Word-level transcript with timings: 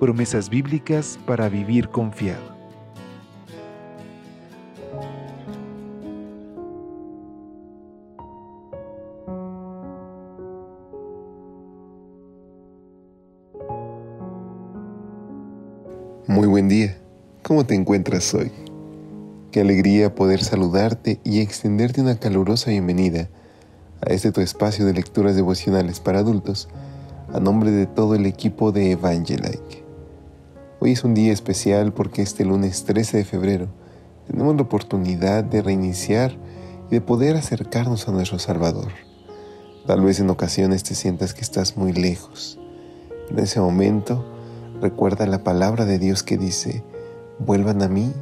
Promesas 0.00 0.50
bíblicas 0.50 1.18
para 1.24 1.48
vivir 1.48 1.88
confiado. 1.88 2.42
Muy 16.26 16.48
buen 16.48 16.68
día. 16.68 16.98
¿Cómo 17.44 17.64
te 17.64 17.76
encuentras 17.76 18.34
hoy? 18.34 18.50
Qué 19.52 19.60
alegría 19.60 20.16
poder 20.16 20.42
saludarte 20.42 21.20
y 21.22 21.40
extenderte 21.40 22.00
una 22.00 22.18
calurosa 22.18 22.70
bienvenida 22.70 23.28
a 24.00 24.12
este 24.12 24.32
tu 24.32 24.40
espacio 24.40 24.84
de 24.84 24.94
lecturas 24.94 25.36
devocionales 25.36 26.00
para 26.00 26.18
adultos 26.18 26.68
a 27.32 27.38
nombre 27.38 27.70
de 27.70 27.86
todo 27.86 28.16
el 28.16 28.26
equipo 28.26 28.72
de 28.72 28.90
Evangelike. 28.90 29.83
Hoy 30.84 30.92
es 30.92 31.02
un 31.02 31.14
día 31.14 31.32
especial 31.32 31.94
porque 31.94 32.20
este 32.20 32.44
lunes 32.44 32.84
13 32.84 33.16
de 33.16 33.24
febrero 33.24 33.68
tenemos 34.26 34.54
la 34.54 34.60
oportunidad 34.60 35.42
de 35.42 35.62
reiniciar 35.62 36.36
y 36.90 36.96
de 36.96 37.00
poder 37.00 37.36
acercarnos 37.36 38.06
a 38.06 38.12
nuestro 38.12 38.38
Salvador. 38.38 38.92
Tal 39.86 40.02
vez 40.02 40.20
en 40.20 40.28
ocasiones 40.28 40.82
te 40.82 40.94
sientas 40.94 41.32
que 41.32 41.40
estás 41.40 41.78
muy 41.78 41.94
lejos. 41.94 42.58
En 43.30 43.38
ese 43.38 43.60
momento, 43.60 44.26
Recuerda 44.82 45.26
la 45.26 45.42
palabra 45.42 45.86
de 45.86 45.98
Dios 45.98 46.22
que 46.22 46.36
dice, 46.36 46.84
vuelvan 47.38 47.80
a 47.80 47.88
mí, 47.88 48.12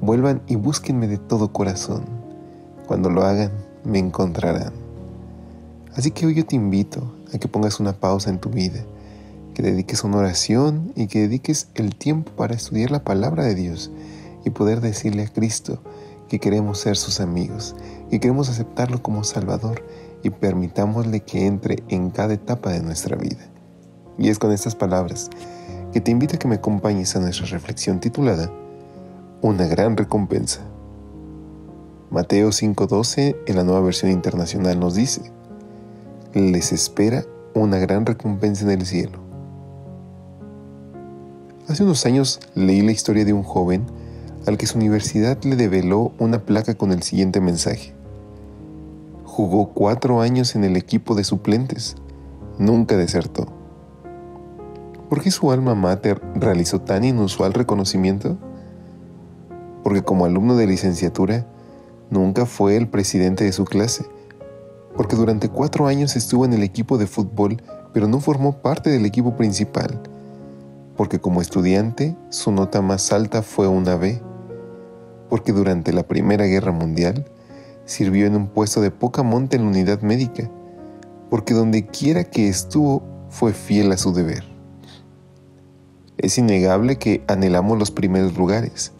vuelvan 0.00 0.42
y 0.48 0.56
búsquenme 0.56 1.06
de 1.06 1.18
todo 1.18 1.52
corazón. 1.52 2.04
Cuando 2.88 3.08
lo 3.08 3.22
hagan, 3.22 3.52
me 3.84 4.00
encontrarán. 4.00 4.72
Así 5.94 6.10
que 6.10 6.26
hoy 6.26 6.34
yo 6.34 6.44
te 6.44 6.56
invito 6.56 7.14
a 7.32 7.38
que 7.38 7.46
pongas 7.46 7.78
una 7.78 7.92
pausa 7.92 8.30
en 8.30 8.40
tu 8.40 8.48
vida, 8.48 8.84
que 9.58 9.64
dediques 9.64 10.04
una 10.04 10.18
oración 10.18 10.92
y 10.94 11.08
que 11.08 11.22
dediques 11.22 11.66
el 11.74 11.96
tiempo 11.96 12.30
para 12.36 12.54
estudiar 12.54 12.92
la 12.92 13.02
palabra 13.02 13.42
de 13.42 13.56
Dios 13.56 13.90
y 14.44 14.50
poder 14.50 14.80
decirle 14.80 15.24
a 15.24 15.32
Cristo 15.32 15.82
que 16.28 16.38
queremos 16.38 16.78
ser 16.78 16.96
sus 16.96 17.18
amigos, 17.18 17.74
que 18.08 18.20
queremos 18.20 18.48
aceptarlo 18.48 19.02
como 19.02 19.24
Salvador 19.24 19.82
y 20.22 20.30
permitámosle 20.30 21.22
que 21.24 21.46
entre 21.46 21.82
en 21.88 22.10
cada 22.10 22.34
etapa 22.34 22.70
de 22.70 22.84
nuestra 22.84 23.16
vida. 23.16 23.48
Y 24.16 24.28
es 24.28 24.38
con 24.38 24.52
estas 24.52 24.76
palabras 24.76 25.28
que 25.92 26.00
te 26.00 26.12
invito 26.12 26.36
a 26.36 26.38
que 26.38 26.46
me 26.46 26.54
acompañes 26.54 27.16
a 27.16 27.18
nuestra 27.18 27.46
reflexión 27.46 27.98
titulada 27.98 28.52
Una 29.42 29.66
gran 29.66 29.96
recompensa. 29.96 30.60
Mateo 32.12 32.52
5:12 32.52 33.34
en 33.48 33.56
la 33.56 33.64
nueva 33.64 33.80
versión 33.80 34.12
internacional 34.12 34.78
nos 34.78 34.94
dice, 34.94 35.32
les 36.32 36.70
espera 36.70 37.24
una 37.54 37.78
gran 37.78 38.06
recompensa 38.06 38.62
en 38.62 38.70
el 38.70 38.86
cielo. 38.86 39.27
Hace 41.68 41.84
unos 41.84 42.06
años 42.06 42.40
leí 42.54 42.80
la 42.80 42.92
historia 42.92 43.26
de 43.26 43.34
un 43.34 43.42
joven 43.42 43.84
al 44.46 44.56
que 44.56 44.66
su 44.66 44.78
universidad 44.78 45.36
le 45.44 45.54
develó 45.54 46.12
una 46.18 46.38
placa 46.38 46.74
con 46.74 46.92
el 46.92 47.02
siguiente 47.02 47.42
mensaje. 47.42 47.92
Jugó 49.24 49.68
cuatro 49.74 50.22
años 50.22 50.56
en 50.56 50.64
el 50.64 50.78
equipo 50.78 51.14
de 51.14 51.24
suplentes, 51.24 51.96
nunca 52.58 52.96
desertó. 52.96 53.48
¿Por 55.10 55.20
qué 55.20 55.30
su 55.30 55.52
alma 55.52 55.74
mater 55.74 56.22
realizó 56.34 56.80
tan 56.80 57.04
inusual 57.04 57.52
reconocimiento? 57.52 58.38
Porque 59.84 60.02
como 60.02 60.24
alumno 60.24 60.56
de 60.56 60.66
licenciatura, 60.66 61.46
nunca 62.08 62.46
fue 62.46 62.78
el 62.78 62.88
presidente 62.88 63.44
de 63.44 63.52
su 63.52 63.66
clase. 63.66 64.06
Porque 64.96 65.16
durante 65.16 65.50
cuatro 65.50 65.86
años 65.86 66.16
estuvo 66.16 66.46
en 66.46 66.54
el 66.54 66.62
equipo 66.62 66.96
de 66.96 67.06
fútbol, 67.06 67.62
pero 67.92 68.08
no 68.08 68.20
formó 68.20 68.62
parte 68.62 68.88
del 68.88 69.04
equipo 69.04 69.36
principal. 69.36 70.00
Porque 70.98 71.20
como 71.20 71.40
estudiante, 71.40 72.16
su 72.28 72.50
nota 72.50 72.82
más 72.82 73.12
alta 73.12 73.42
fue 73.42 73.68
una 73.68 73.94
B. 73.94 74.20
Porque 75.30 75.52
durante 75.52 75.92
la 75.92 76.02
Primera 76.02 76.44
Guerra 76.46 76.72
Mundial, 76.72 77.24
sirvió 77.84 78.26
en 78.26 78.34
un 78.34 78.48
puesto 78.48 78.80
de 78.80 78.90
poca 78.90 79.22
monta 79.22 79.56
en 79.56 79.62
la 79.62 79.68
unidad 79.68 80.02
médica. 80.02 80.50
Porque 81.30 81.54
donde 81.54 81.86
quiera 81.86 82.24
que 82.24 82.48
estuvo, 82.48 83.04
fue 83.30 83.52
fiel 83.52 83.92
a 83.92 83.96
su 83.96 84.12
deber. 84.12 84.42
Es 86.16 86.36
innegable 86.36 86.96
que 86.96 87.22
anhelamos 87.28 87.78
los 87.78 87.92
primeros 87.92 88.36
lugares. 88.36 88.90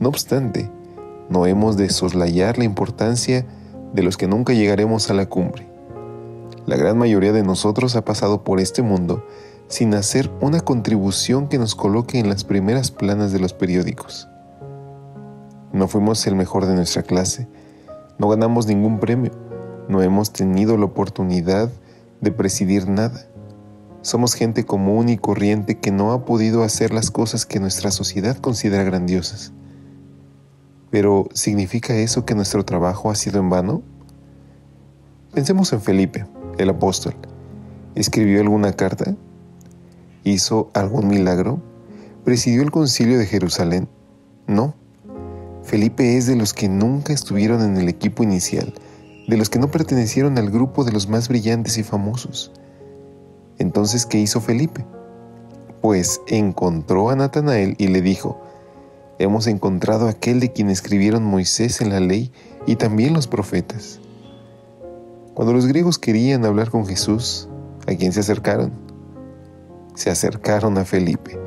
No 0.00 0.08
obstante, 0.08 0.70
no 1.28 1.44
hemos 1.44 1.76
de 1.76 1.90
soslayar 1.90 2.56
la 2.56 2.64
importancia 2.64 3.44
de 3.92 4.02
los 4.02 4.16
que 4.16 4.26
nunca 4.26 4.54
llegaremos 4.54 5.10
a 5.10 5.14
la 5.14 5.28
cumbre. 5.28 5.68
La 6.64 6.76
gran 6.76 6.96
mayoría 6.96 7.32
de 7.32 7.42
nosotros 7.42 7.94
ha 7.94 8.06
pasado 8.06 8.42
por 8.42 8.58
este 8.58 8.80
mundo 8.80 9.22
sin 9.68 9.94
hacer 9.94 10.30
una 10.40 10.60
contribución 10.60 11.48
que 11.48 11.58
nos 11.58 11.74
coloque 11.74 12.18
en 12.18 12.28
las 12.28 12.44
primeras 12.44 12.90
planas 12.90 13.32
de 13.32 13.40
los 13.40 13.52
periódicos. 13.52 14.28
No 15.72 15.88
fuimos 15.88 16.26
el 16.26 16.36
mejor 16.36 16.66
de 16.66 16.74
nuestra 16.74 17.02
clase, 17.02 17.48
no 18.18 18.28
ganamos 18.28 18.66
ningún 18.66 18.98
premio, 19.00 19.32
no 19.88 20.02
hemos 20.02 20.32
tenido 20.32 20.76
la 20.76 20.86
oportunidad 20.86 21.70
de 22.20 22.32
presidir 22.32 22.88
nada. 22.88 23.26
Somos 24.02 24.34
gente 24.34 24.64
común 24.64 25.08
y 25.08 25.18
corriente 25.18 25.78
que 25.78 25.90
no 25.90 26.12
ha 26.12 26.24
podido 26.24 26.62
hacer 26.62 26.94
las 26.94 27.10
cosas 27.10 27.44
que 27.44 27.60
nuestra 27.60 27.90
sociedad 27.90 28.36
considera 28.36 28.84
grandiosas. 28.84 29.52
Pero, 30.90 31.28
¿significa 31.34 31.94
eso 31.96 32.24
que 32.24 32.36
nuestro 32.36 32.64
trabajo 32.64 33.10
ha 33.10 33.16
sido 33.16 33.40
en 33.40 33.50
vano? 33.50 33.82
Pensemos 35.34 35.72
en 35.72 35.80
Felipe, 35.80 36.24
el 36.56 36.70
apóstol. 36.70 37.14
¿Escribió 37.96 38.40
alguna 38.40 38.72
carta? 38.72 39.16
¿Hizo 40.26 40.70
algún 40.74 41.06
milagro? 41.06 41.60
¿Presidió 42.24 42.62
el 42.62 42.72
concilio 42.72 43.16
de 43.16 43.26
Jerusalén? 43.26 43.88
No. 44.48 44.74
Felipe 45.62 46.16
es 46.16 46.26
de 46.26 46.34
los 46.34 46.52
que 46.52 46.68
nunca 46.68 47.12
estuvieron 47.12 47.62
en 47.62 47.76
el 47.76 47.88
equipo 47.88 48.24
inicial, 48.24 48.74
de 49.28 49.36
los 49.36 49.50
que 49.50 49.60
no 49.60 49.70
pertenecieron 49.70 50.36
al 50.36 50.50
grupo 50.50 50.82
de 50.82 50.90
los 50.90 51.08
más 51.08 51.28
brillantes 51.28 51.78
y 51.78 51.84
famosos. 51.84 52.50
Entonces, 53.58 54.04
¿qué 54.04 54.18
hizo 54.18 54.40
Felipe? 54.40 54.84
Pues 55.80 56.20
encontró 56.26 57.10
a 57.10 57.14
Natanael 57.14 57.76
y 57.78 57.86
le 57.86 58.02
dijo, 58.02 58.40
hemos 59.20 59.46
encontrado 59.46 60.08
a 60.08 60.10
aquel 60.10 60.40
de 60.40 60.50
quien 60.50 60.70
escribieron 60.70 61.22
Moisés 61.22 61.80
en 61.80 61.90
la 61.90 62.00
ley 62.00 62.32
y 62.66 62.74
también 62.74 63.14
los 63.14 63.28
profetas. 63.28 64.00
Cuando 65.34 65.52
los 65.52 65.66
griegos 65.66 66.00
querían 66.00 66.44
hablar 66.44 66.70
con 66.70 66.84
Jesús, 66.84 67.48
¿a 67.86 67.94
quién 67.94 68.12
se 68.12 68.18
acercaron? 68.18 68.85
Se 69.96 70.10
acercaron 70.10 70.76
a 70.76 70.84
Felipe, 70.84 71.38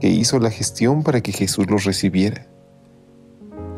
que 0.00 0.08
hizo 0.08 0.40
la 0.40 0.50
gestión 0.50 1.04
para 1.04 1.20
que 1.20 1.32
Jesús 1.32 1.70
los 1.70 1.84
recibiera. 1.84 2.46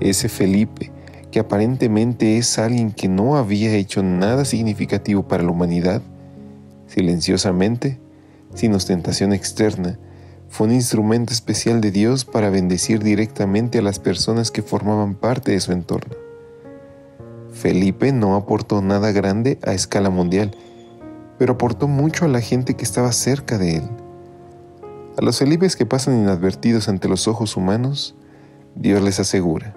Ese 0.01 0.31
Felipe, 0.31 0.91
que 1.31 1.39
aparentemente 1.39 2.39
es 2.39 2.59
alguien 2.59 2.93
que 2.93 3.09
no 3.09 3.37
había 3.37 3.75
hecho 3.75 4.03
nada 4.03 4.47
significativo 4.47 5.29
para 5.29 5.43
la 5.43 5.51
humanidad, 5.51 6.01
silenciosamente, 6.87 8.01
sin 8.55 8.75
ostentación 8.75 9.35
externa, 9.35 9.99
fue 10.49 10.67
un 10.67 10.73
instrumento 10.73 11.35
especial 11.35 11.83
de 11.83 11.91
Dios 11.91 12.25
para 12.25 12.49
bendecir 12.49 13.03
directamente 13.05 13.79
a 13.79 13.83
las 13.83 13.99
personas 13.99 14.51
que 14.51 14.63
formaban 14.63 15.15
parte 15.15 15.53
de 15.53 15.61
su 15.61 15.73
entorno. 15.73 16.17
Felipe 17.53 18.13
no 18.13 18.35
aportó 18.35 18.81
nada 18.81 19.13
grande 19.13 19.59
a 19.63 19.75
escala 19.75 20.09
mundial, 20.09 20.57
pero 21.41 21.55
aportó 21.55 21.89
mucho 21.89 22.25
a 22.25 22.29
la 22.29 22.41
gente 22.41 22.75
que 22.75 22.85
estaba 22.85 23.11
cerca 23.11 23.59
de 23.59 23.79
él. 23.79 23.91
A 25.19 25.25
los 25.25 25.39
Felipes 25.41 25.75
que 25.75 25.87
pasan 25.87 26.21
inadvertidos 26.21 26.89
ante 26.89 27.09
los 27.09 27.27
ojos 27.27 27.57
humanos, 27.57 28.15
Dios 28.77 29.03
les 29.03 29.19
asegura, 29.19 29.75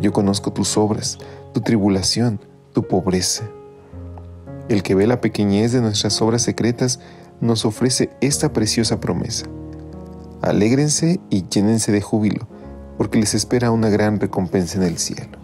yo 0.00 0.12
conozco 0.12 0.52
tus 0.52 0.78
obras, 0.78 1.18
tu 1.52 1.60
tribulación, 1.60 2.38
tu 2.72 2.86
pobreza 2.86 3.50
el 4.68 4.82
que 4.82 4.94
ve 4.94 5.06
la 5.06 5.20
pequeñez 5.20 5.72
de 5.72 5.80
nuestras 5.80 6.20
obras 6.20 6.42
secretas 6.42 7.00
nos 7.40 7.64
ofrece 7.64 8.10
esta 8.20 8.52
preciosa 8.52 9.00
promesa. 9.00 9.46
Alégrense 10.42 11.20
y 11.30 11.48
llénense 11.48 11.90
de 11.90 12.02
júbilo, 12.02 12.46
porque 12.96 13.18
les 13.18 13.34
espera 13.34 13.70
una 13.70 13.88
gran 13.88 14.20
recompensa 14.20 14.78
en 14.78 14.84
el 14.84 14.98
cielo. 14.98 15.38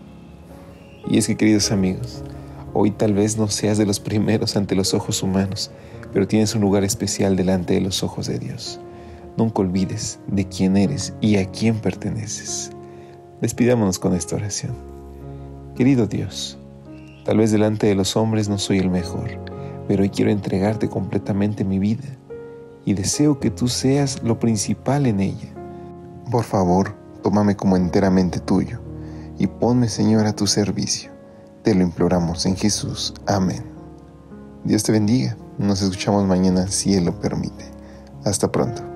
Y 1.09 1.19
es 1.19 1.26
que, 1.26 1.37
queridos 1.37 1.73
amigos, 1.73 2.23
hoy 2.75 2.91
tal 2.91 3.15
vez 3.15 3.38
no 3.38 3.49
seas 3.49 3.79
de 3.79 3.87
los 3.87 4.00
primeros 4.00 4.56
ante 4.56 4.75
los 4.75 4.93
ojos 4.93 5.23
humanos, 5.23 5.71
pero 6.12 6.29
tienes 6.29 6.55
un 6.55 6.61
lugar 6.61 6.85
especial 6.85 7.37
delante 7.37 7.75
de 7.75 7.81
los 7.81 8.03
ojos 8.03 8.26
de 8.26 8.38
Dios. 8.38 8.81
nunca 9.37 9.62
olvides 9.62 10.21
de 10.29 10.47
quién 10.47 10.76
eres 10.76 11.12
y 11.21 11.37
a 11.37 11.50
quién 11.50 11.81
perteneces. 11.81 12.71
Despidámonos 13.41 13.99
con 13.99 14.15
esta 14.15 14.37
oración. 14.37 14.75
Querido 15.75 16.06
Dios, 16.06 16.56
tal 17.25 17.38
vez 17.38 17.50
delante 17.50 17.88
de 17.88 17.97
los 17.97 18.17
hombres 18.17 18.49
no 18.49 18.59
soy 18.59 18.79
el 18.79 18.91
mejor, 18.91 19.31
pero 19.88 20.03
hoy 20.03 20.11
quiero 20.11 20.31
entregarte 20.31 20.88
completamente 20.88 21.65
mi 21.65 21.81
vida 21.81 22.17
y 22.85 22.94
deseo 22.94 23.41
que 23.41 23.50
tú 23.50 23.67
seas 23.69 24.23
lo 24.23 24.38
principal 24.38 25.06
en 25.06 25.21
ella. 25.21 25.53
Por 26.31 26.44
favor, 26.44 26.94
tómame 27.23 27.56
como 27.56 27.76
enteramente 27.76 28.38
tuyo 28.38 28.81
y 29.38 29.47
ponme, 29.47 29.88
Señor, 29.88 30.26
a 30.26 30.37
tu 30.37 30.47
servicio. 30.47 31.13
Te 31.64 31.75
lo 31.75 31.82
imploramos 31.82 32.44
en 32.44 32.56
Jesús. 32.56 33.14
Amén. 33.26 33.64
Dios 34.64 34.82
te 34.82 34.93
bendiga. 34.93 35.34
Nos 35.56 35.81
escuchamos 35.81 36.26
mañana 36.26 36.69
si 36.69 36.94
Él 36.94 37.06
lo 37.06 37.19
permite. 37.19 37.64
Hasta 38.22 38.52
pronto. 38.52 38.94